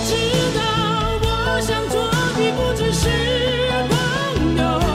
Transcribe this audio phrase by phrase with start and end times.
[0.00, 0.14] 我知
[0.56, 0.60] 道
[1.20, 3.04] 我想做的不只是
[3.90, 4.89] 朋友。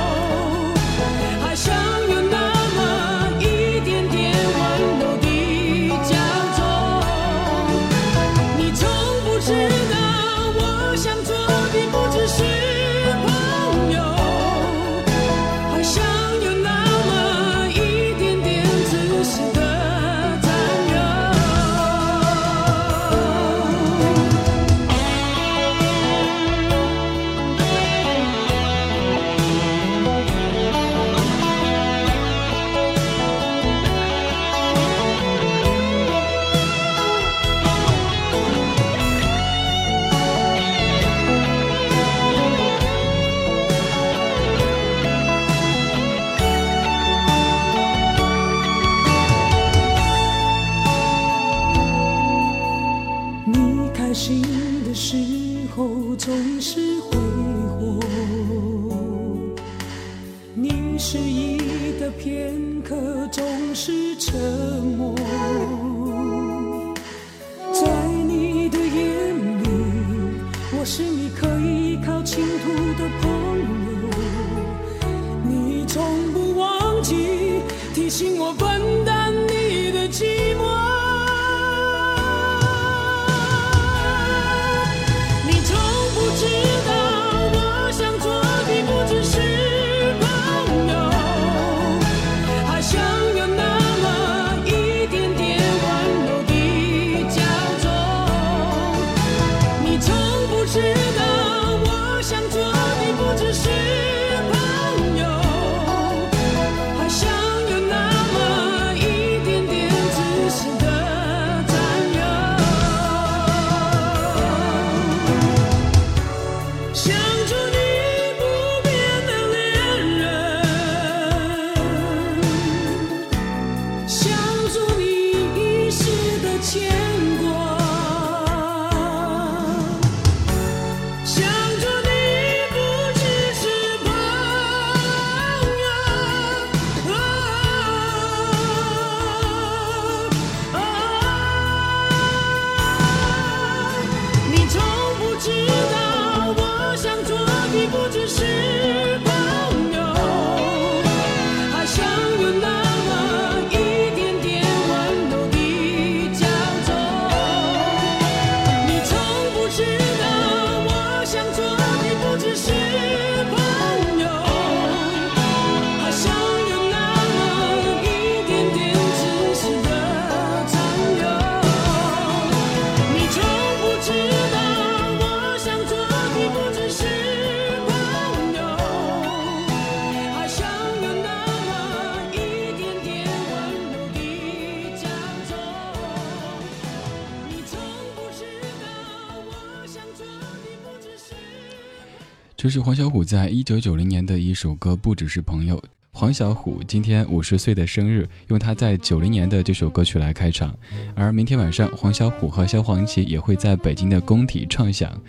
[192.86, 195.76] 黄小琥在一九九零年的一首歌《不只是朋友》。
[196.12, 200.72] 黄小琥今天五十岁的生日，用他在九零年的这首歌曲来开场。
[201.16, 205.20] 而明天晚上，黄小琥和萧煌奇也会在北京的工体唱响。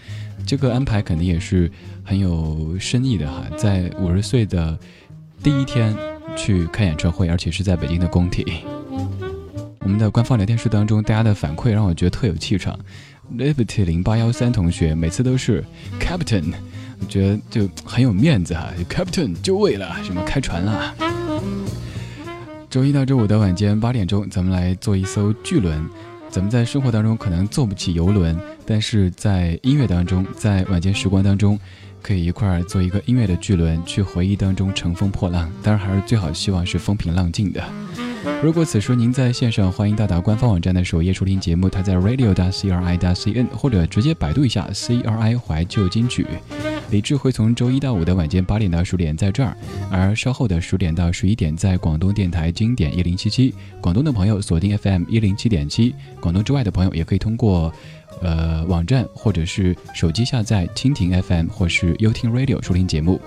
[0.46, 1.72] 这个安排肯定也是
[2.04, 4.78] 很有深意的哈，在五十岁的
[5.42, 5.96] 第一天
[6.36, 8.44] 去开演唱会，而且是在北京的工体。
[9.80, 12.78] 我们的官方聊天室当中，大家的反馈让我觉得特有气场。
[13.34, 15.64] Liberty 零八幺三同学每次都是
[15.98, 16.52] Captain。
[17.00, 20.94] 我觉得就很有面子哈，Captain 就位了，什么开船了？
[22.68, 25.88] 周一到周五的晚间八点钟，咱们来做一艘巨轮。
[26.28, 31.58] 咱们在生活当中可能坐不起游轮，但是在音乐当中，在晚间时光当中，
[32.02, 35.50] 可以一块儿做一个音乐的巨轮，去回忆当中乘风破浪。
[35.62, 37.64] 当然，还是最好希望是风平浪静的。
[38.42, 42.34] 如果此时您在线上，欢迎到达官方网站的首页收听节目，它在 radio.
[42.50, 43.14] c r i.
[43.14, 46.26] c n，或者直接百度一下 C R I 怀旧金曲。
[46.90, 49.56] 李智会从周一到五的晚间八点到十点在这儿，
[49.90, 53.52] 而稍后的十点到十一点在广东电台经典一零七七。
[53.80, 57.72] 广东的朋友锁定 FM 一零七点七，广东之外的朋友也可以通过，
[58.20, 63.20] 呃，网站或者是手机下载蜻蜓 FM 或是 y o u t i n Radio 收听节目。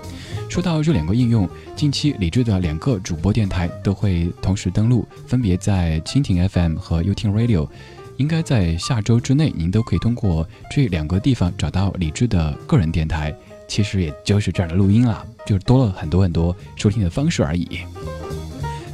[0.48, 7.68] 说到这两个应用，近期李智的两个主播电台都会同时登录，分别在蜻蜓 FM 和 y o u t i n Radio。
[8.16, 13.34] 应该在下周之内，您都可以通过这两个地方找到李智的个人电台。
[13.66, 17.78] 其实也就是这样的录音了，就是多了很多很多收听的方式而已。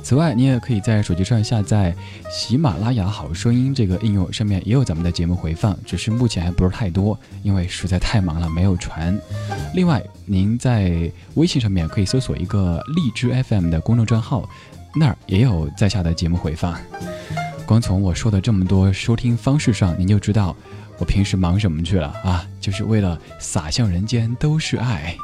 [0.06, 1.92] 此外，你也可以在手机上下载
[2.30, 9.18] 喜马拉雅好声音这个应用，上面也有咱们的节目回放，只是目前还不是太多，因为实在太忙了，没有传。
[9.74, 14.48] 另外，您在微信上面可以搜索一个荔枝 FM 的公众账号，
[14.94, 16.78] 那儿也有在下的节目回放。
[17.66, 20.54] 光从我说的这么多收听方式上，您就知道。
[20.98, 22.46] 我平时忙什么去了啊？
[22.60, 25.16] 就是为了洒向人间都是爱。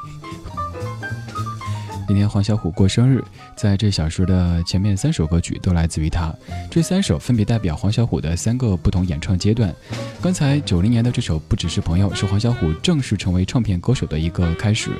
[2.08, 3.24] 今天黄小琥过生日，
[3.56, 6.30] 在这小时的前面三首歌曲都来自于他，
[6.70, 9.74] 这三首分别代表黄小琥的三个不同演唱阶段。
[10.20, 14.90] 刚才九零年的这首《不只是朋友》是黄小琥正式成为唱片歌手的一个开始。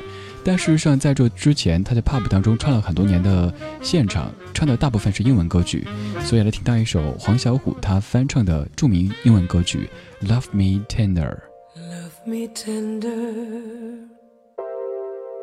[0.44, 3.52] 但事实上，在这之前，他在 pub 当中唱了很多年的
[3.82, 5.87] 现场，唱的大部分是英文歌曲。
[6.25, 9.88] 所以来听到一首黄小琥他翻唱的著名英文歌曲
[10.26, 11.31] 《Love Me Tender》。
[11.75, 14.08] Love me tender,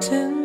[0.00, 0.37] pretend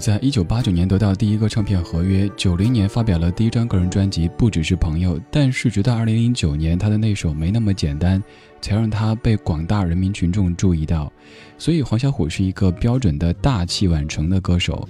[0.00, 8.18] 在一九八九年得到第一个唱片合约，九零年发表了第一张个人专辑《不只是朋友》，但是直到二零零九年，他的那首《没那么简单》
[8.62, 11.12] 才让他被广大人民群众注意到。
[11.58, 14.88] 所以，黄小琥是一个标准的大器晚成的歌手。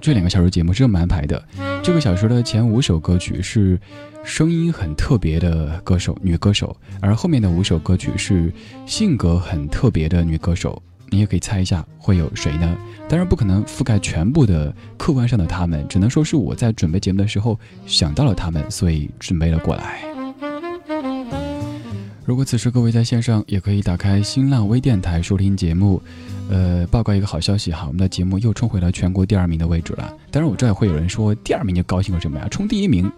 [0.00, 1.44] 这两个小时节目是这么安排的：
[1.82, 3.78] 这个小时的前五首歌曲是
[4.22, 8.52] 声音很特别的歌手女歌手，而后面的五首歌曲是
[8.86, 10.80] 性格很特别的女歌手。
[11.10, 12.78] 你也可以猜一下会有谁呢？
[13.08, 20.02] 当然不可能覆盖全部的客观上的他们，只能说是我在准备节目的时候想到了他们，所以准备了过来。
[22.24, 26.00] 如果此时各位在线上，也可以打开新浪微电台收听节目。
[26.48, 30.12] 呃，报告一个好消息哈，我们的节目又冲回了全国第二名的位置了。
[30.30, 32.46] 当然我这也会有人说第二名就高兴个什么呀？
[32.48, 33.10] 冲第一名，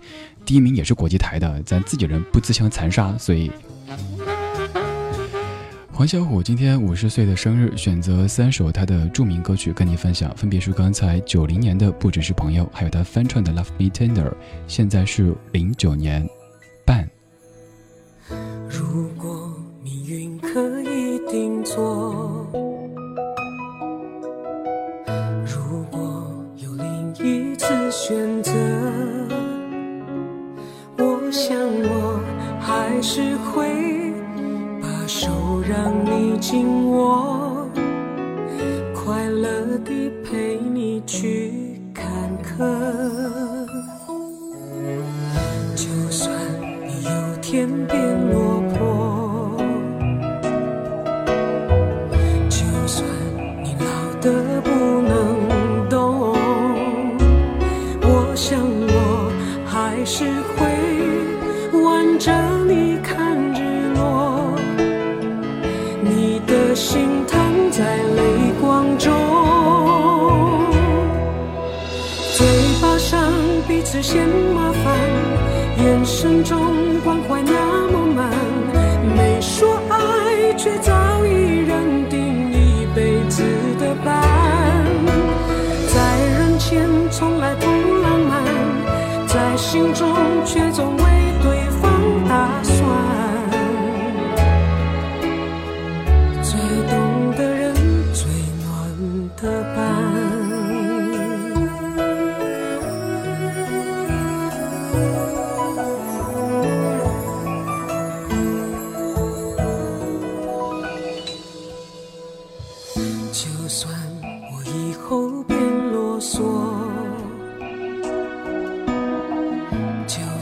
[0.46, 3.50] 第一名也是国际台的，咱自己人不自相残杀，所以。
[5.94, 14.30] 黄小琥今天五十岁的生日，选择三首她的著名歌曲跟你分享，分别是刚才九零年的《不只是朋友》，还有她翻唱的《Love Me Tender》，
[14.66, 16.26] 现在是零九年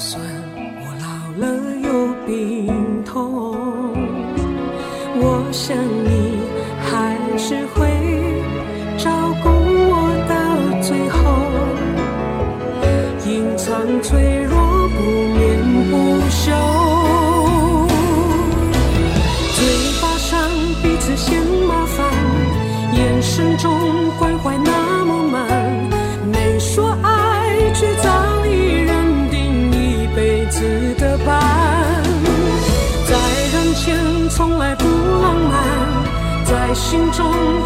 [0.00, 0.18] 算
[0.56, 3.92] 我老了有病痛
[5.20, 5.76] 我想
[36.90, 37.59] 心中。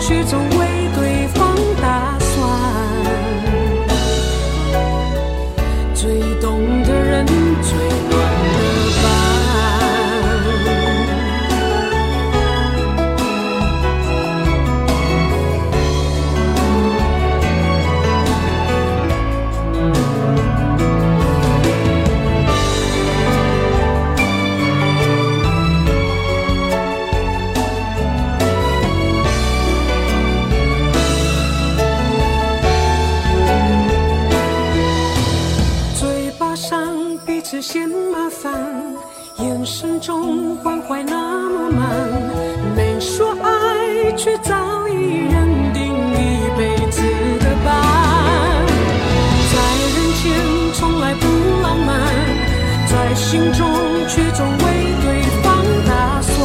[53.35, 53.67] 心中
[54.07, 54.63] 却总为
[55.03, 56.39] 对方打算，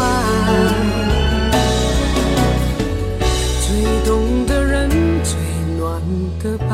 [3.61, 3.67] 最
[4.03, 4.09] 懂
[4.47, 4.89] 的人
[5.23, 5.37] 最
[5.77, 6.01] 暖
[6.41, 6.73] 的伴，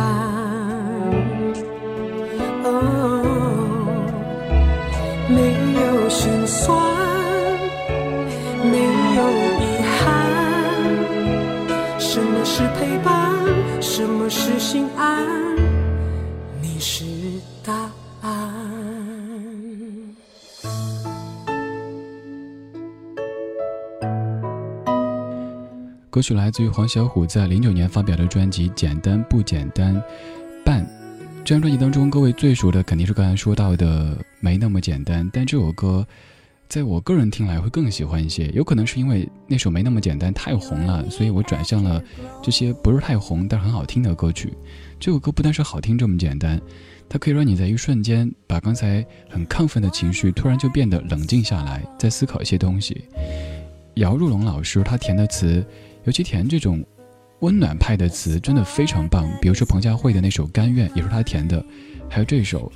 [2.64, 2.72] 哦，
[5.28, 5.36] 没
[5.82, 6.80] 有心酸，
[8.64, 8.78] 没
[9.18, 9.22] 有
[9.60, 9.64] 遗
[10.00, 10.08] 憾，
[12.00, 13.12] 什么是陪伴？
[13.82, 15.55] 什么是心安？
[26.16, 29.94] 歌曲来自于黄小琥在零九年发表的专辑《简单不简单》，
[30.64, 30.90] 伴。
[31.44, 36.08] 这张专辑当中，各位最熟的肯定是刚才说到的《没那么简单》，但这首歌，
[36.70, 38.48] 在我个人听来会更喜欢一些。
[38.52, 42.02] 有可能是因为那首《没那么简单》太红了，所以我转向了
[42.42, 44.54] 这些不是太红但很好听的歌曲。
[44.98, 46.58] 这首歌不单是好听这么简单，
[47.10, 53.04] 它可以让你在一瞬间把刚才很亢奋的情绪突然就变得冷静下来，再思考一些东西。
[53.96, 55.62] 姚若龙老师他填的词。
[56.06, 56.84] 尤其填这种
[57.40, 59.28] 温暖派的词，真的非常棒。
[59.42, 61.64] 比如说彭佳慧的那首《甘愿》，也是他填的；
[62.10, 62.72] 还有这首，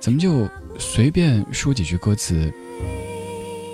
[0.00, 0.48] 咱们就
[0.78, 2.52] 随便说几句歌词。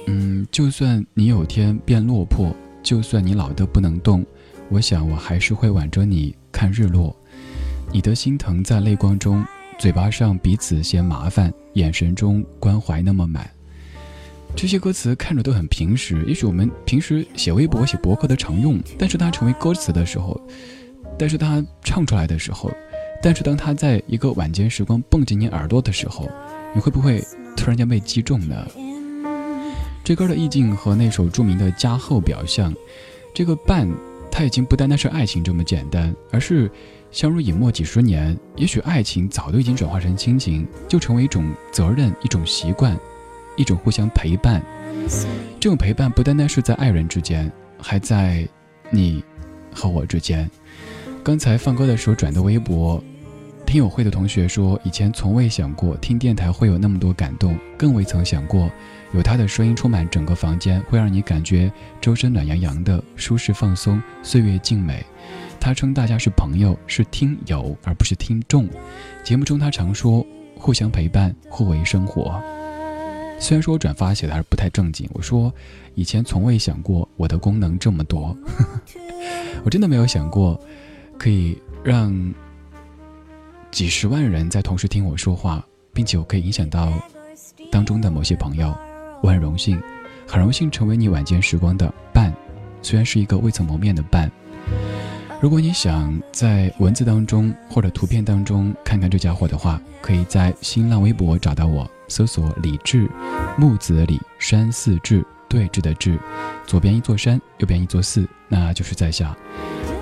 [0.06, 4.24] 嗯，就算你有天变落魄，就算你老得不能动，
[4.70, 7.14] 我想我还是会挽着你看日落。
[7.92, 9.44] 你的心疼在泪光中，
[9.78, 13.48] 嘴巴上彼此嫌麻烦，眼神中关怀那么满。
[14.56, 20.38] 这些歌词看着都很平实，也许我们平时写微博、写博客的常用，但是它成为歌词的时候，
[21.18, 22.70] 但是它唱出来的时候，
[23.22, 26.28] 但是当它在一个晚间时光蹦进你耳朵的时候，
[26.74, 27.24] 你会不会
[27.56, 28.66] 突然间被击中呢？
[30.04, 32.72] 这歌的意境和那首著名的《加厚表象》，
[33.32, 33.88] 这个伴，
[34.30, 36.70] 它已经不单单是爱情这么简单，而是
[37.10, 42.98] 相濡以沫几十年，也许爱情早都已经转化成亲情，就成为一种责任，一种习惯。
[43.56, 44.62] 一种互相陪伴，
[45.58, 48.46] 这种陪伴不单单是在爱人之间，还在
[48.90, 49.22] 你
[49.74, 50.50] 和我之间。
[51.22, 53.02] 刚才放歌的时候转的微博，
[53.66, 58.70] 听友会的同学说，以前从未想过听电台会有那么多感动，更未曾想过
[59.12, 65.04] 有他的声音充满整个房间，会让你感觉周身暖洋洋的，舒适放松，岁月静美。
[65.60, 68.66] 他称大家是朋友，是听友，而不是听众。
[69.22, 72.42] 节目中他常说，互相陪伴，互为生活。
[73.40, 75.52] 虽然说我转发写的还是不太正经，我说
[75.94, 78.36] 以前从未想过我的功能这么多，
[79.64, 80.60] 我真的没有想过
[81.18, 82.14] 可以让
[83.70, 86.92] 几十万人在同时听我说话，并且我可以影响到
[87.72, 88.76] 当中的某些朋友，
[89.22, 89.80] 我很荣幸，
[90.28, 92.32] 很荣幸成为你晚间时光的伴，
[92.82, 94.30] 虽然是一个未曾谋面的伴。
[95.40, 101.90] 如果你想在文字当中或者图片当中看看这家伙的话，可以在新浪微博找到我。
[102.10, 103.08] 搜索李志，
[103.56, 106.18] 木子李，山寺志，对峙的志，
[106.66, 109.34] 左边一座山，右边一座寺，那就是在下。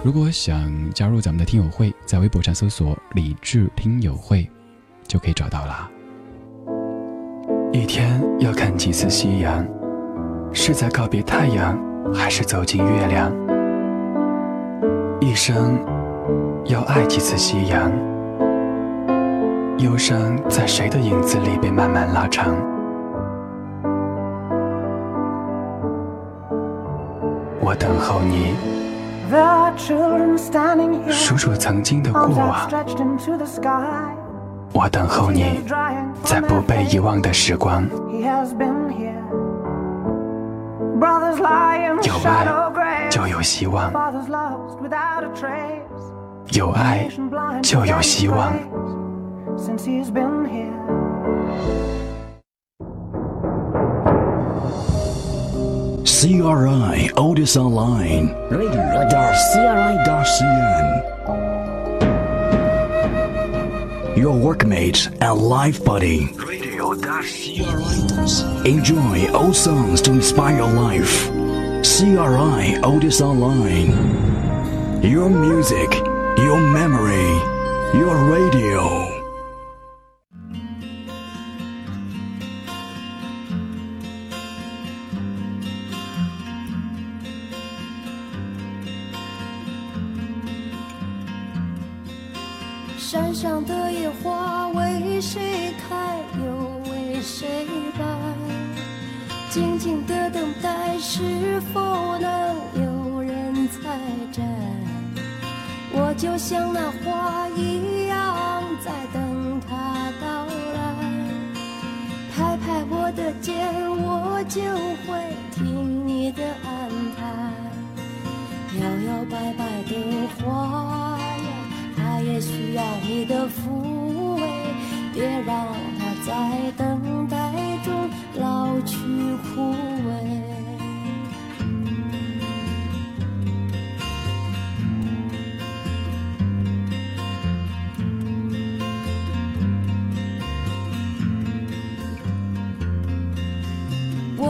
[0.03, 4.49] 如果想加入咱们的听友会，在微博上搜索李志听友会，
[5.07, 5.91] 就可以找到了。
[7.73, 9.67] 一天要看几次夕阳？
[10.53, 11.79] 是在告别太阳，
[12.15, 13.31] 还是走进月亮？
[15.21, 15.79] 一生
[16.65, 17.93] 要爱几次夕阳？
[19.79, 22.53] 忧伤在谁的影子里被慢慢拉长？
[27.61, 28.57] 我等候你，
[31.13, 32.69] 数数曾经的过往。
[34.73, 35.63] 我等候你，
[36.25, 37.87] 在不被遗忘的时光。
[42.03, 43.93] 有爱就有希望，
[46.51, 47.09] 有爱
[47.63, 48.53] 就有希望。
[49.59, 50.75] Since he's been here.
[56.05, 58.29] CRI Otis Online.
[58.51, 60.07] Radio.cri.cn.
[64.17, 66.27] Your workmate and life buddy.
[66.35, 68.67] Radio.cri.cn.
[68.67, 71.29] Enjoy old songs to inspire your life.
[71.85, 73.93] CRI Otis Online.
[75.03, 75.93] Your music,
[76.39, 77.29] your memory,
[77.97, 79.08] your radio.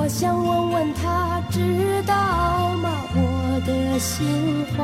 [0.09, 2.15] 我想问问他，知道
[2.77, 2.89] 吗？
[3.15, 3.61] 我。
[3.67, 4.83] 的心怀，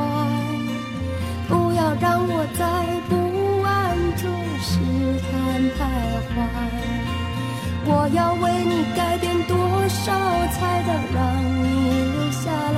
[1.47, 2.61] 不要让我在
[3.09, 3.15] 不
[3.63, 4.29] 安中
[4.61, 4.77] 试
[5.25, 5.33] 探
[5.73, 5.81] 徘
[6.29, 6.37] 徊。
[7.87, 9.57] 我要为你改变多
[9.89, 10.13] 少
[10.53, 11.17] 才能让
[11.63, 11.65] 你
[12.13, 12.51] 留下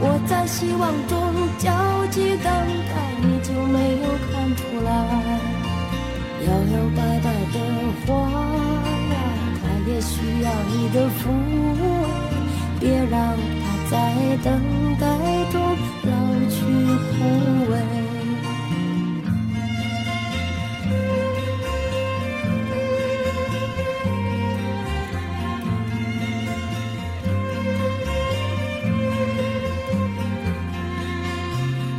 [0.00, 1.12] 我在希望中
[1.58, 1.68] 焦
[2.10, 2.48] 急等
[2.88, 4.88] 待，你就没有看出来？
[6.46, 7.54] 摇摇摆摆的
[8.06, 8.08] 花，
[10.00, 11.28] 需要你的抚
[11.80, 11.82] 慰，
[12.80, 13.94] 别让它在
[14.42, 14.46] 等
[14.98, 15.06] 待
[15.50, 15.54] 中
[16.04, 16.10] 老
[16.48, 16.56] 去
[17.12, 17.14] 枯
[17.72, 17.74] 萎。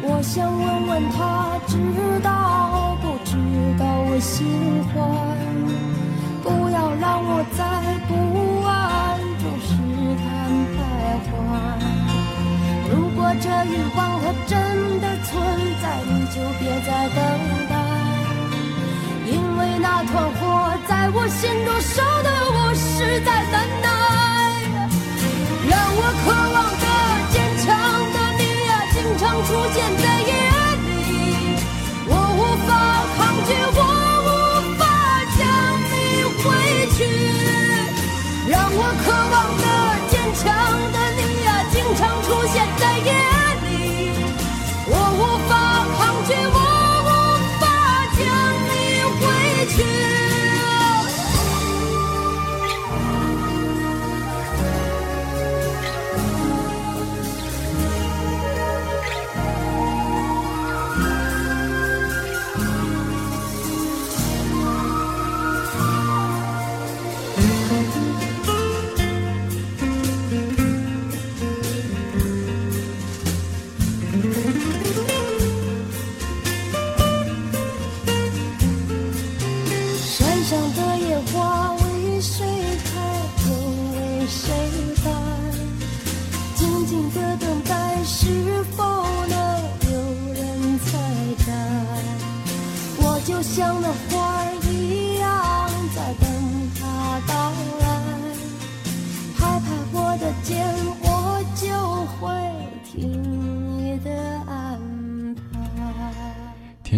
[0.09, 1.77] 我想问问他，知
[2.23, 3.35] 道不知
[3.77, 4.47] 道我心
[4.93, 5.36] 怀？
[13.39, 15.31] 这欲望它真的存
[15.81, 17.17] 在，你就别再等
[17.69, 17.75] 待，
[19.25, 22.29] 因为那团火在我心中烧得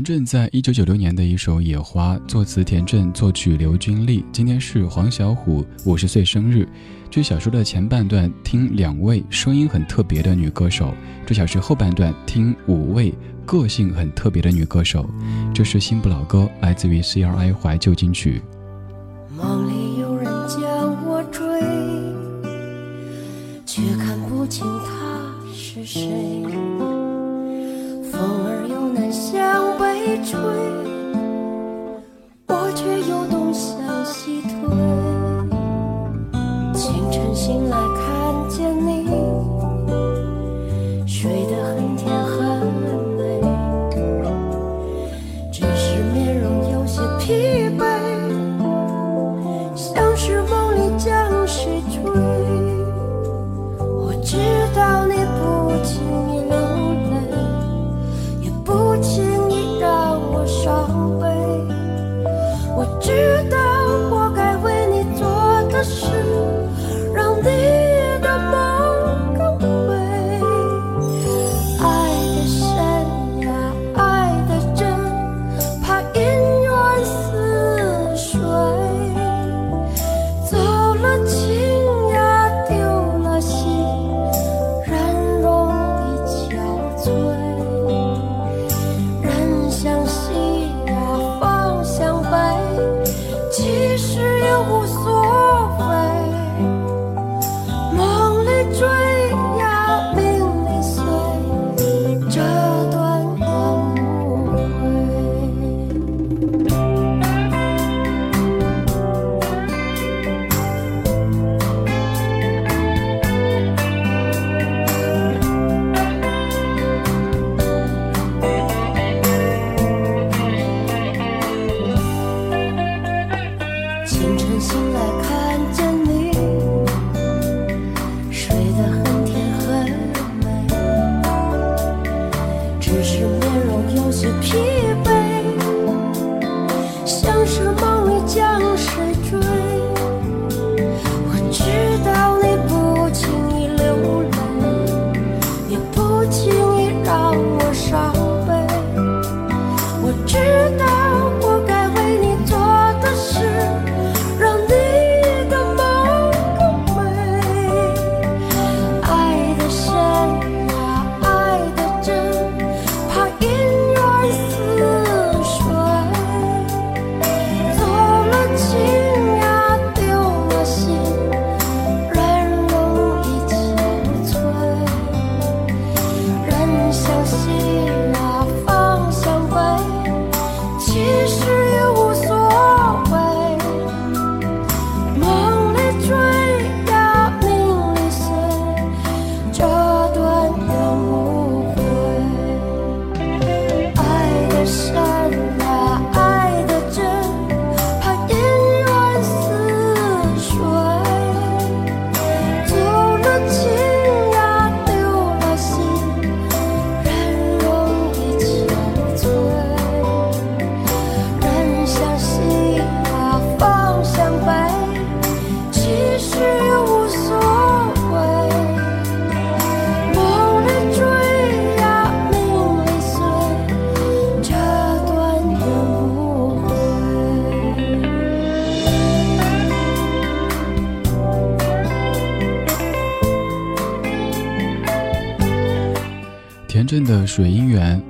[0.09, 4.25] 正在一九九六年的一首《野花》，作词田震，作曲刘君丽。
[4.31, 6.67] 今天是黄小琥五十岁生日。
[7.11, 10.95] 这小说的前半段听两位声音很特别的女歌手，
[11.27, 13.13] 这小说后半段听五位
[13.45, 15.07] 个性很特别的女歌手。
[15.53, 18.41] 这是新不老歌，来自于 CRI 怀旧金曲。
[30.23, 30.68] 吹，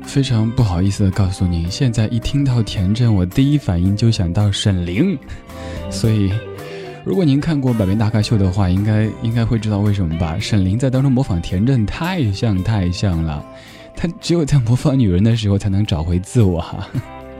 [0.09, 5.15] 非常不好意思的告诉您，现在一听到田震，我第一反应就想到沈凌，
[5.91, 6.33] 所以，
[7.05, 10.35] 如果您看过《百变大咖秀》的话，应该应该会知道为什么吧？
[10.39, 13.45] 沈凌在当中模仿田震太像太像了，
[13.95, 16.89] 他只有在模仿女人的时候才能找回自我哈。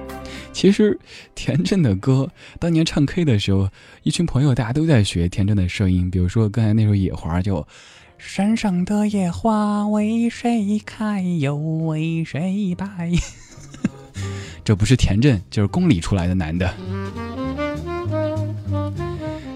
[0.53, 0.97] 其实
[1.34, 2.29] 田震的歌，
[2.60, 3.67] 当年唱 K 的时候，
[4.03, 7.67] 一群朋友大家都在学田震的声音，比如说刚才那首《野花》就。
[8.19, 13.10] 山上的野花为谁开，又为谁败？
[14.63, 16.69] 这不是田震，就是宫里出来的男的。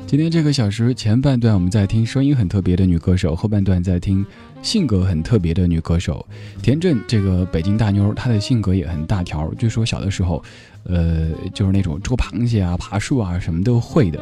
[0.07, 4.25] 今天这个小时前半段，我们在听声音很特别的女歌手，后半段在听
[4.61, 6.25] 性格很特别的女歌手。
[6.61, 9.53] 田震这个北京大妞，她的性格也很大条。
[9.55, 10.41] 据说小的时候，
[10.85, 14.19] 呃，就是那种捉螃蟹啊、爬树啊，什么都会的。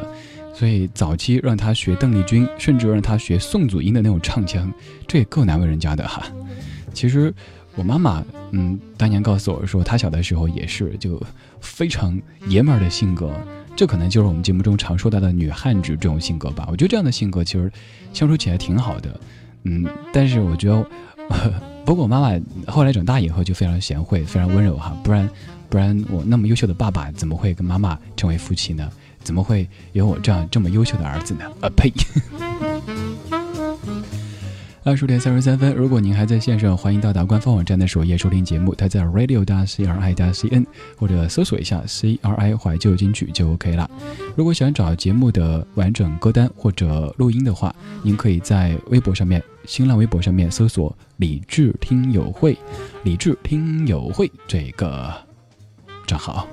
[0.62, 4.72] 所以早期让他学邓丽君，甚至让他学宋祖英的那种唱腔，
[5.08, 6.24] 这也够难为人家的哈。
[6.94, 7.34] 其实
[7.74, 11.20] 我妈妈，嗯，当年告诉我说，她小的时候也是就
[11.62, 13.34] 非常爷们儿的性格，
[13.76, 16.68] 这可能就是我们节目中常说到的女汉子这种性格吧。
[16.70, 17.72] 我觉得这样的性格其实
[18.14, 19.20] 相处起来挺好的，
[19.64, 25.28] 嗯，但是我觉得，不过我妈妈后来长大以后就非常贤惠，非常温柔哈，不然
[25.70, 28.88] 不然我那么优秀的爸爸怎么会跟妈妈成为夫妻呢？
[29.24, 31.46] 怎么会有我这样这么优秀的儿子呢？
[31.62, 31.92] 啊呸！
[34.84, 40.66] 二十点三十三分，如果您还在线上，欢迎到达官方网站的首页收听节目，它在 radio 大 c r i 大 c n
[40.98, 43.88] 或者搜索一下 c r i 怀旧金曲就 OK 了。
[44.36, 52.58] 如果想找节目的完整歌单或者录音的话，您可以在微博上面、新浪微博上面搜索“理智听友会”，
[53.06, 55.14] 理智听友会这个
[56.08, 56.48] 账号。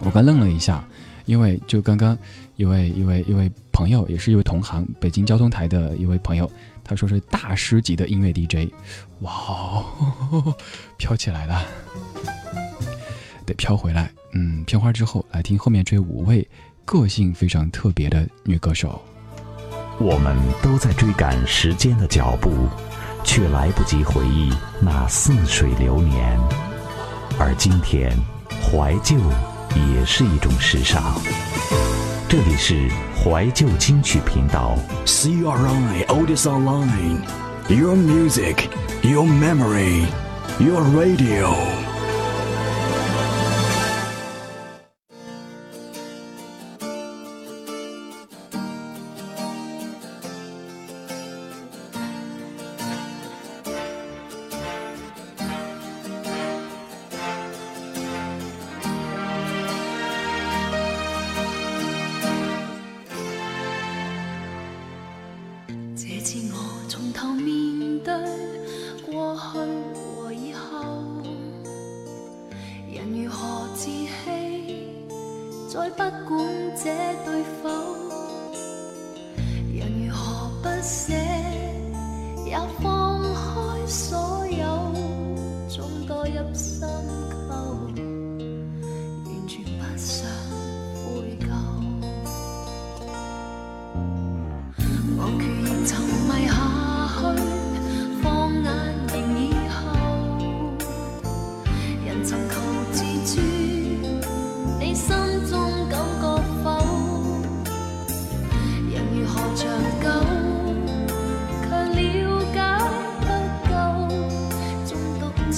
[0.00, 0.84] 我刚愣了一下。
[1.26, 2.16] 因为就刚刚，
[2.56, 6.50] 一位一位一位朋友，也是一位同行，北京交通台的一位朋友，
[6.82, 8.72] 他说是大师级的音乐 DJ，
[9.20, 9.84] 哇，
[10.96, 11.62] 飘起来了，
[13.44, 14.10] 得飘回来。
[14.32, 16.46] 嗯，片花之后来听后面这五位
[16.84, 19.02] 个性非常特别的女歌手。
[19.98, 22.50] 我们都在追赶时间的脚步，
[23.24, 26.38] 却来不及回忆那似水流年，
[27.38, 28.16] 而今天
[28.62, 29.16] 怀旧。
[29.94, 31.02] 也是一种时尚。
[32.28, 32.88] 这里是
[33.22, 41.85] 怀旧金曲频道，CRI Oldest Online，Your Music，Your Memory，Your Radio。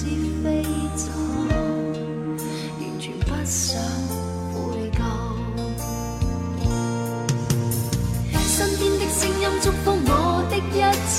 [0.04, 0.62] 飞
[0.94, 1.10] 走，
[2.78, 3.80] 完全不想
[4.52, 4.56] 悔
[4.92, 5.00] 疚。
[8.46, 10.10] 身边的声音祝福我
[10.50, 10.60] 的一
[11.08, 11.16] 切，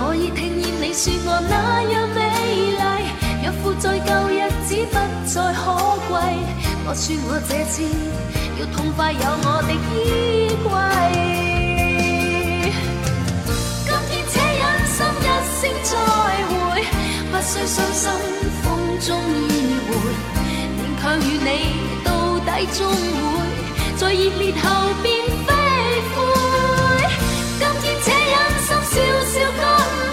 [0.00, 1.52] 我已听见你说我那
[1.90, 2.18] 样美
[2.72, 2.78] 丽。
[3.44, 4.32] 若乎在旧日
[4.66, 4.94] 子不
[5.26, 5.60] 再可
[6.08, 6.12] 贵，
[6.86, 7.82] 我说我这次
[8.60, 11.47] 要痛快，有我的衣柜。
[17.38, 18.10] 不需伤心
[18.64, 19.16] 风中
[19.48, 19.50] 依
[19.86, 19.90] 偎
[20.74, 21.48] 勉强与你
[22.02, 22.92] 到底终会
[23.96, 24.64] 在热烈后
[25.04, 25.06] 变
[25.46, 25.48] 飞
[26.16, 26.16] 灰
[27.60, 28.34] 今天且忍
[28.66, 28.94] 心笑
[29.30, 29.62] 笑干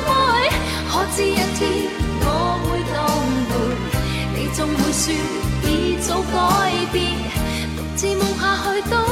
[0.05, 0.07] 杯
[0.87, 1.59] 可知一天
[2.21, 2.23] 我
[2.63, 2.95] 会当
[3.49, 3.51] 回
[4.35, 5.03] 你总会说
[5.63, 6.33] 已早改
[6.93, 6.95] 变
[7.75, 9.04] 独自梦下去都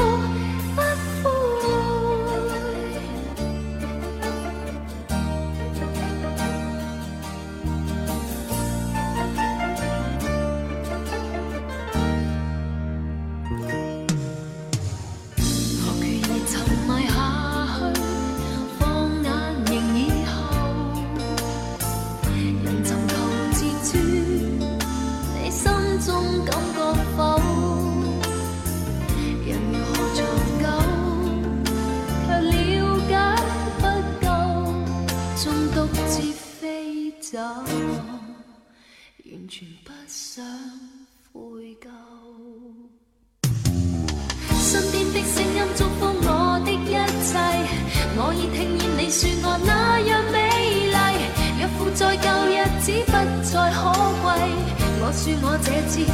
[55.24, 56.06] 说我这次要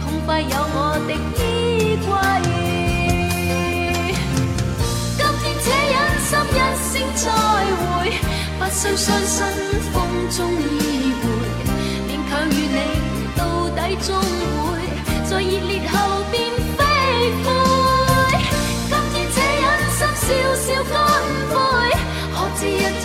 [0.00, 2.08] 痛快有我的衣柜。
[5.16, 7.26] 今天且忍心一声再
[7.74, 7.82] 会，
[8.60, 9.34] 不需伤心
[9.90, 9.94] 风
[10.30, 10.62] 中依
[11.18, 11.26] 偎，
[12.06, 12.78] 勉强与你
[13.34, 13.42] 到
[13.74, 14.08] 底终
[14.62, 14.86] 会
[15.28, 15.92] 在热烈后
[16.30, 16.38] 变
[16.78, 16.80] 飞
[17.42, 17.44] 灰。
[18.86, 20.30] 今天且忍心笑
[20.62, 20.94] 笑干
[21.50, 21.58] 杯，
[22.30, 22.70] 可知一
[23.02, 23.04] 天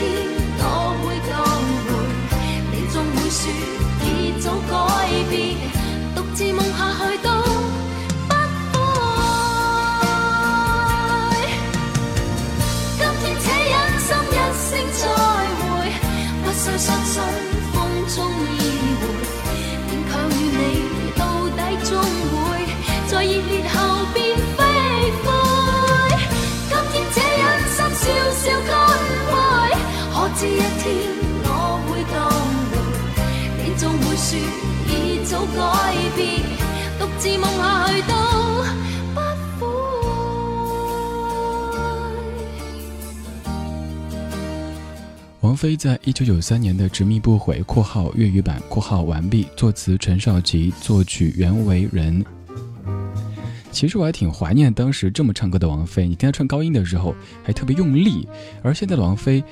[0.59, 0.61] 我
[1.01, 1.31] 会降
[1.89, 1.89] 回，
[2.69, 3.41] 你终会说
[30.83, 30.91] 天
[31.45, 32.13] 我會降
[32.69, 32.73] 回，
[33.63, 34.27] 你終會說
[34.89, 34.91] 已
[35.23, 35.57] 早改
[36.17, 36.43] 變，
[36.99, 38.11] 獨自夢下去都。
[45.39, 52.25] 王菲在一九九三年的《执迷不悔》（括号粤语版）（括号完毕），作词陈少琪，作曲袁惟仁。
[53.71, 58.27] 其实我还挺怀念当时这么唱歌的王菲，你听她唱高音的时候还特别用力，
[58.61, 59.43] 而现在的王菲，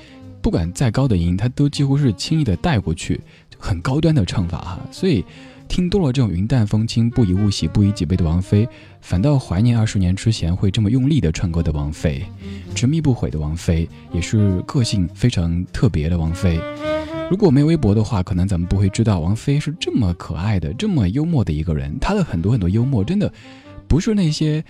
[0.42, 3.20] 不管再高的音，她都几乎是轻易的带过去，
[3.56, 4.80] 很高端的唱法哈。
[4.90, 5.24] 所以
[5.68, 8.68] 听多了这种云淡风轻、不以物喜、不以己悲的王菲，
[9.00, 12.22] 反倒怀念二十年之前会这么用力的唱歌的王菲，
[12.74, 16.60] 执迷不悔的王菲，也是个性非常特别的王菲。
[17.30, 21.96] 如果没有微博的话，可能咱们不会知道王菲是这么可爱的、这么幽默的一个人。
[21.98, 23.32] 她的很多很多幽默，真的
[23.88, 24.62] 不是那些，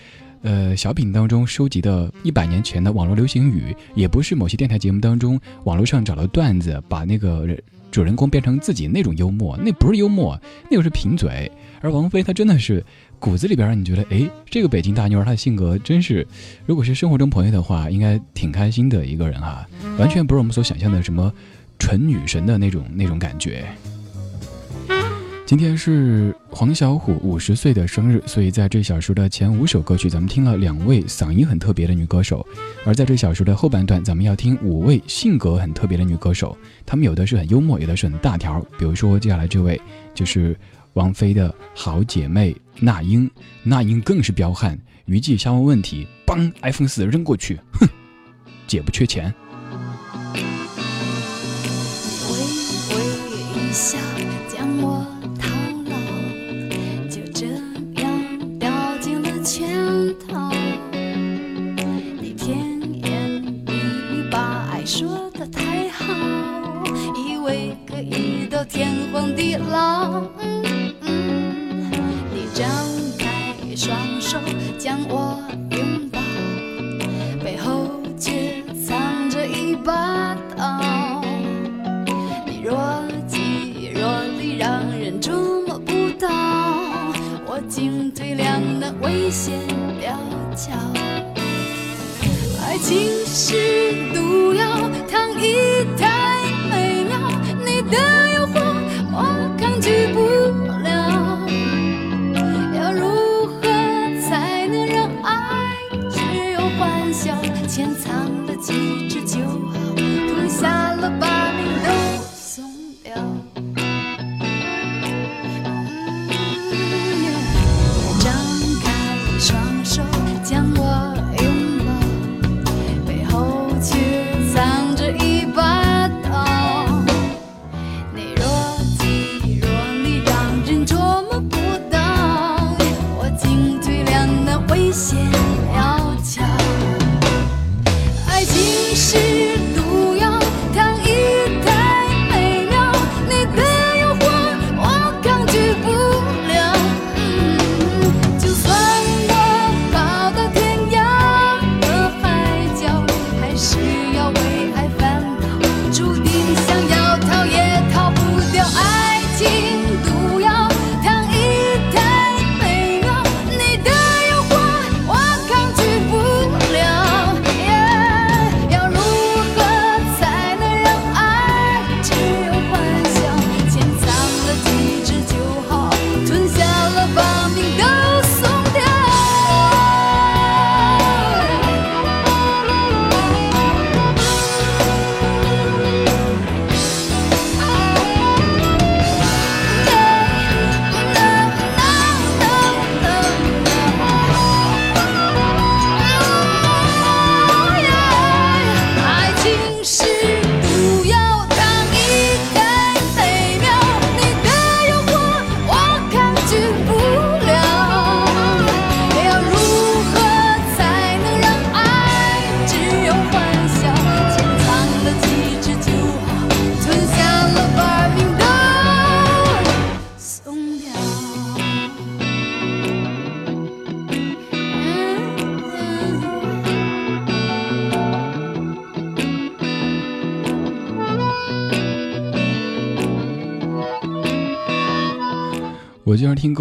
[0.42, 7.46] 呃，小品当中收集的一百年前的网络流行语，也不是某些电台节目当中网络上找了段子，把那个
[7.90, 10.40] 主人公变成自己那种幽默，那不是幽默，
[10.70, 11.50] 那个是贫嘴。
[11.80, 12.84] 而王菲她真的是
[13.18, 16.26] 骨子里边让你觉得，哎，这个北京大妞儿她的性格真是，
[16.66, 19.66] 如果是生活中朋友的话，应该挺开心的一个人哈，
[19.98, 21.32] 完全不是我们所想象的什么
[21.78, 23.64] 纯女神的那种那种感觉。
[25.52, 32.46] 今天是黄小琥五十岁的生日，所以在这小时的前五首歌曲，咱们听了两位嗓音很特别的女歌手，
[32.86, 38.66] 而在这小时的后半段，咱们要听五位性格很特别的女歌手，她们有的是很幽默，有的是很大条。
[38.78, 39.78] 比如说接下来这位
[40.14, 40.58] 就是
[40.94, 43.30] 王菲的好姐妹那英，
[43.62, 47.86] 那英更是彪悍，余悸相问问题，帮 iPhone 四扔过去，哼，
[48.66, 49.34] 姐不缺钱。
[50.32, 50.40] 微
[52.96, 53.98] 微一笑，
[69.72, 70.42] 荒地
[71.02, 71.10] 老。
[72.32, 72.68] 你张
[73.18, 74.38] 开双手
[74.78, 76.20] 将我拥抱，
[77.42, 81.22] 背后却藏着一把刀。
[82.46, 85.34] 你若即若离，让人捉
[85.66, 86.28] 摸不到。
[87.46, 89.58] 我进退两难，危险
[90.00, 90.12] 蹩
[90.54, 90.72] 脚。
[92.64, 94.64] 爱情是毒药，
[95.10, 97.18] 糖衣太美妙，
[97.64, 97.98] 你的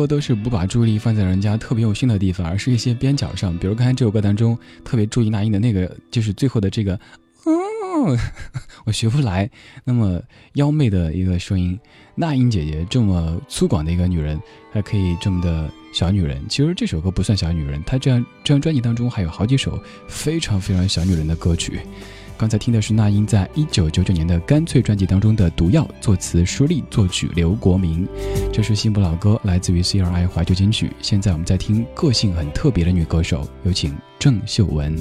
[0.02, 3.56] 歌都是不把注意力放在人家特别用心的地方，而是一些边角上。
[3.58, 6.99] 比如刚才这首歌当中，特别注意那英的那个，就是最后的这个，
[7.45, 8.18] 嗯，
[8.84, 9.47] 我学不来。
[9.84, 10.20] 那么
[10.54, 11.80] 妖媚的一个声音，
[12.16, 14.41] 那英姐姐这么粗犷的一个女人，
[14.72, 16.41] 还可以这么的小女人。
[16.49, 21.80] 其实这首歌不算小女人，她这样这张专辑当中还有好几首非常非常小女人的歌曲。
[22.42, 28.08] 刚才听的是那英在一九九九年的《干脆》专辑当中的《毒药》，作词舒丽，作曲刘国明。
[28.52, 30.92] 这是新不老歌，来自于 CRI 怀旧金曲。
[31.04, 34.98] 现在我们在听个性很特别的女歌手，有请郑秀文。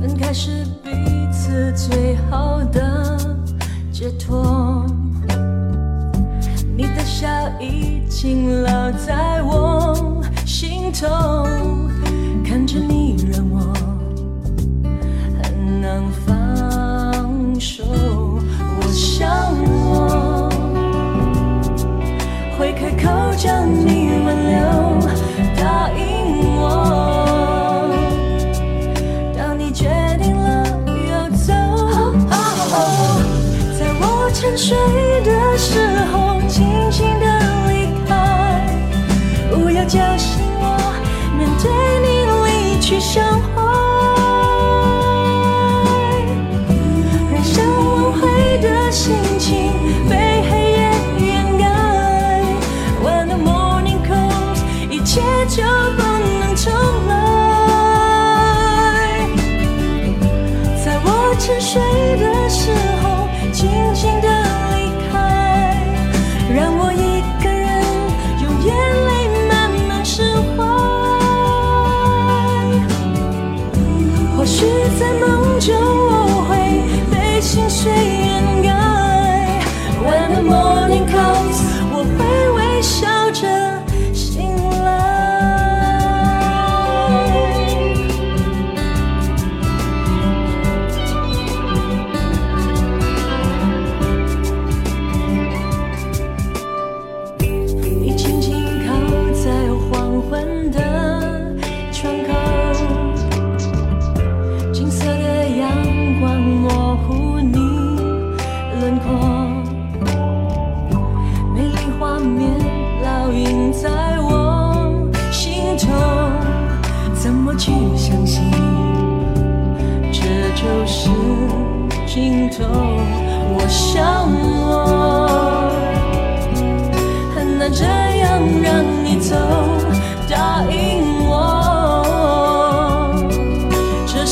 [0.00, 0.90] 分开是彼
[1.32, 3.36] 此最好的
[3.92, 4.84] 解脱。
[6.76, 7.28] 你的笑
[7.60, 11.46] 已经烙在我心头，
[12.44, 13.72] 看着你让我
[15.40, 17.84] 很难放手。
[17.84, 19.30] 我想
[19.64, 20.50] 我
[22.58, 24.58] 会开口将你挽留，
[25.56, 26.02] 答应
[26.56, 26.62] 我，
[29.38, 29.88] 当你决
[30.20, 30.66] 定了
[31.08, 31.52] 要走，
[33.78, 34.76] 在我沉睡
[35.22, 35.78] 的时
[36.12, 36.23] 候，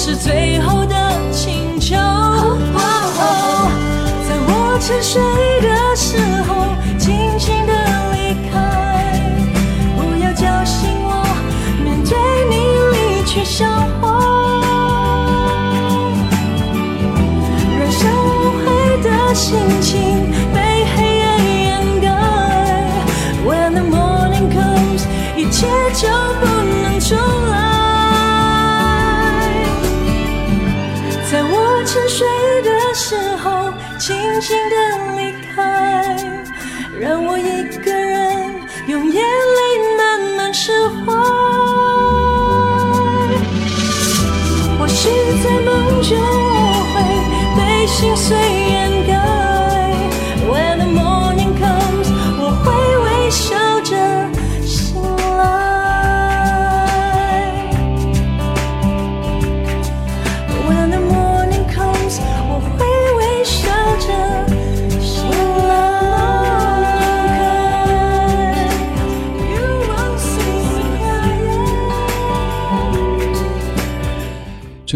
[0.04, 0.51] 是最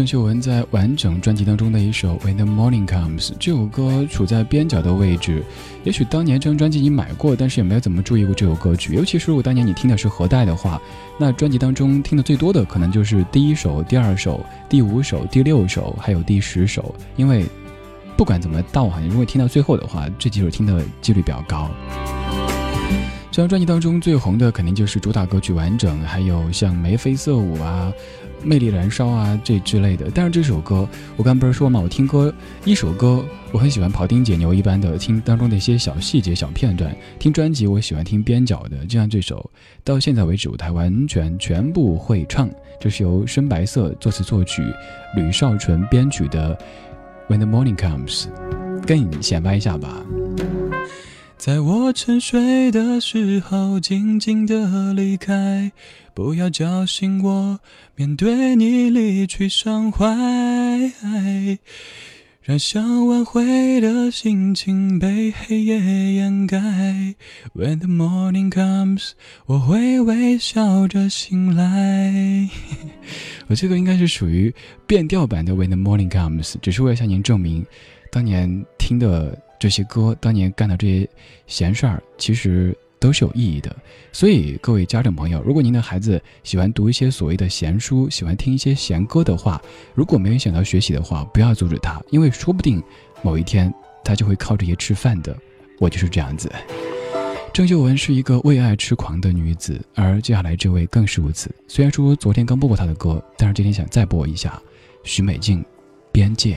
[0.07, 5.43] 秀文在完整专辑当中的一首《When the Morning Comes》这首歌处在边角的位置，
[5.83, 8.93] 也许当年这张专辑你买过，但是也没有怎么注意过这首歌曲。
[8.95, 10.81] 尤其是如果当年你听的是盒带的话，
[11.19, 16.95] 那专辑当中听的最多的可能就是第一首、第二首、第五首、第六首，还有第十首。
[17.17, 17.45] 因为
[18.15, 21.69] 不管怎么倒哈，你如果听到最后的话，这几首听的几率比较高。
[23.29, 27.93] 这张专辑当中最红的肯定就是主打歌曲《完整》，还有像《眉飞色舞》啊、
[28.43, 30.09] 《魅力燃烧》啊这之类的。
[30.13, 32.33] 但是这首歌，我刚不是说嘛，我听歌
[32.65, 36.95] 一首歌，我很喜欢庖丁解牛一般的听当中的一些小细节、小片段。
[37.19, 39.49] 听专辑，我喜欢听边角的，就像这首，
[39.83, 42.49] 到现在为止，舞台完全全部会唱。
[42.79, 44.63] 这是由深白色作词作曲，
[45.15, 46.55] 吕少纯编曲的
[47.33, 48.25] 《When the Morning Comes》，
[48.85, 50.05] 跟你显摆一下吧。
[51.37, 55.71] 在我沉睡的时候，静静的离开，
[56.17, 57.59] 不要叫醒我，
[57.95, 60.03] 面对你离去伤怀，
[62.41, 65.79] 让想挽回的心情被黑夜
[66.13, 66.57] 掩盖。
[67.53, 69.11] When the morning comes，
[69.45, 72.49] 我会微笑着醒来。
[73.45, 74.51] 我这个应该是属于
[74.87, 77.63] 变调版的 When the morning comes，只是为了向您证明，
[78.11, 79.39] 当年听的。
[79.59, 81.09] 这些歌当年干的这些
[81.47, 83.75] 闲事儿，其实都是有意义的。
[84.11, 89.61] 所以各位家长朋友，如果您的孩子喜欢读一些所谓的闲书，喜欢听一些闲歌的话，
[89.93, 92.81] 如果没有想到学习的话，不要阻止他，因为说不定
[93.21, 93.73] 某一天
[94.03, 95.35] 他就会靠这些吃饭的。
[95.79, 96.51] 我就是这样子。
[97.53, 101.49] 郑秀文是一个为爱痴狂的女子，而接下来这位更是如此。
[101.67, 104.61] 虽然说昨天刚播过她的歌，但是今天想再播一下
[105.03, 105.61] 许美静
[106.11, 106.55] 《边界》。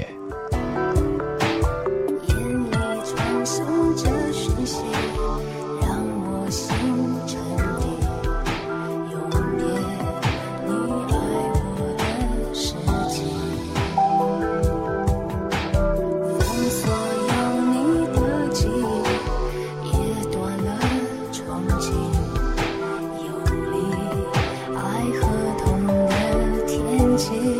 [27.21, 27.60] chill.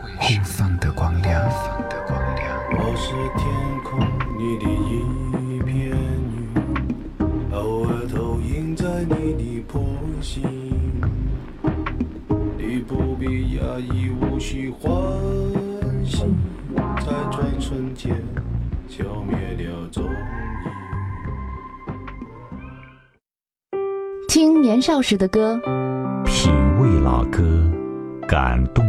[0.21, 1.41] 互放的光亮。
[2.77, 3.43] 我是天
[3.83, 3.99] 空
[4.37, 5.97] 里的一片云，
[7.51, 9.83] 偶尔投影在你的波
[10.21, 10.43] 心。
[12.55, 14.91] 你不必压抑，无需欢
[16.05, 16.23] 喜，
[16.97, 18.15] 在转瞬间。
[18.87, 20.11] 消灭了踪影。
[24.27, 25.59] 听年少时的歌，
[26.23, 27.41] 品味老歌，
[28.27, 28.80] 感动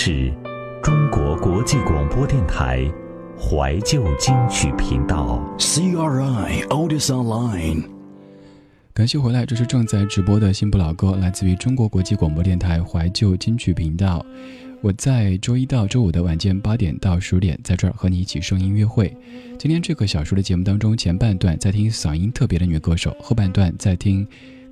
[0.00, 0.32] 是
[0.80, 2.88] 中国国际广播电台
[3.36, 7.82] 怀旧金曲频道，CRI Oldies Online。
[8.94, 14.24] 感谢回来，这是正在直播的新不老歌，来自于中国国际广播电台怀旧金曲频道。
[14.82, 19.12] 我在周一到周五的晚间八点到十点，在这儿和你一起声音约会。
[19.58, 24.24] 今天这个小时的节目当中，前半段在听嗓音特别的女歌手，后半段在听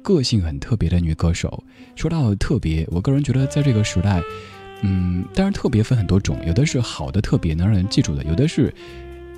[0.03, 1.65] 个性很特别的女歌手。
[1.97, 4.23] 说到特别，我个人觉得在这个时代，
[4.83, 8.73] 嗯，当然特别分很多种，有的是好的特别能让人记住的，有的是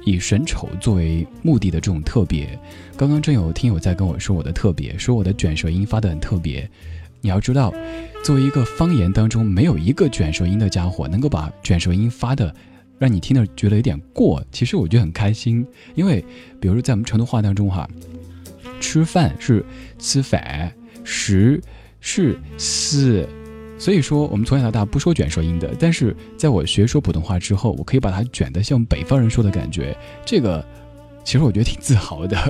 [0.05, 2.59] 以神丑作为目的的这种特别。
[2.97, 6.69] 刚刚正有听友在跟我说我的特别，说我的卷舌音发的很特别。
[7.21, 7.73] 你要知道，
[8.25, 12.55] 作为一个方言当中没有一个卷舌音的家伙，能够把卷舌音发的
[12.99, 15.67] 让你听着觉得有点过，其实我觉得很开心。
[15.95, 16.25] 因为，
[16.61, 17.89] 比如说在我们成都话当中哈，
[18.81, 19.65] 吃饭是
[19.99, 20.73] 吃饭，
[21.03, 21.61] 食
[22.01, 23.29] 是食，
[23.79, 25.75] 所以说我们从小到大不说卷舌音的。
[25.79, 30.65] 但是在我学说普通话之后，我可以把它卷得像北方人说的感觉，这个
[31.25, 32.37] 其实我觉得挺自豪的。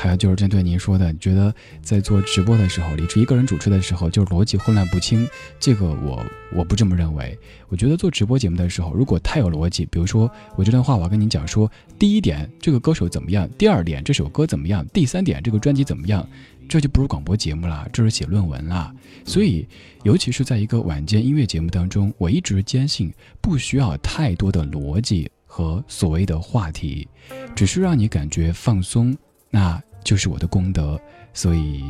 [0.00, 5.28] 还有就是针对您说的，觉得在做直播的时候，李志一个人主持的时候，就是逻辑混乱不清。
[5.58, 6.24] 这个我
[6.54, 7.36] 我不这么认为。
[7.68, 11.68] 我觉得做直播节目的时候，如果太有逻辑，比如说我这段话我要跟您讲说，
[11.98, 16.24] 第一点这个歌手怎么样，第二点这首歌怎么样，第三点这个专辑怎么样，
[16.68, 18.92] 这就不是广播节目了，这是写论文了。
[19.24, 19.66] 所以，
[20.04, 27.08] 尤其是在一个晚间音乐节目当中，我一直坚信不需要太多的逻辑和所谓的话题，
[27.56, 29.16] 只是让你感觉放松。
[29.50, 29.82] 那。
[30.04, 30.98] 就是我的功德，
[31.34, 31.84] 所以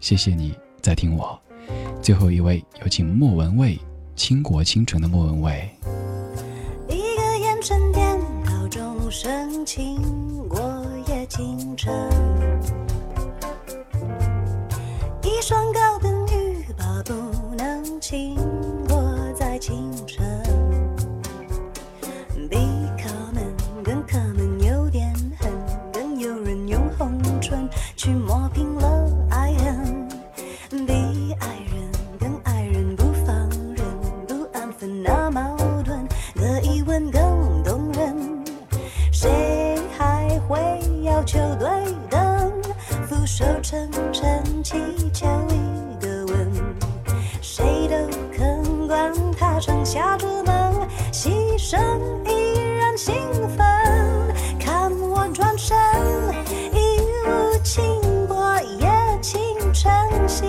[0.00, 1.38] 谢谢你在听我。
[2.00, 3.74] 最后一位有请莫文蔚，
[4.16, 5.68] 《倾国倾城》的莫文蔚。
[6.88, 10.00] 一个眼神点到钟声，倾
[10.48, 11.92] 国也倾城。
[15.48, 17.14] 双高等语把不
[17.56, 18.36] 能倾
[18.86, 19.02] 国
[19.34, 20.22] 在清晨。
[22.50, 22.58] 比
[23.02, 25.50] 可能更可能有点狠，
[25.90, 27.66] 更有人用红唇。
[27.96, 30.06] 去磨平了爱恨，
[30.86, 31.90] 比爱人
[32.20, 33.34] 更爱人，不放
[33.74, 33.86] 任，
[34.26, 38.44] 不安分那矛盾，的疑问更动人。
[39.10, 41.70] 谁还会要求对
[42.10, 42.52] 等？
[43.08, 44.76] 俯首称臣，祈
[49.98, 51.76] 家人门，牺牲
[52.24, 53.16] 依然兴
[53.56, 53.66] 奋，
[54.56, 55.76] 看我转身，
[56.72, 57.82] 一路轻
[58.28, 58.86] 薄，也
[59.20, 59.40] 青
[59.74, 59.92] 春
[60.28, 60.46] 细。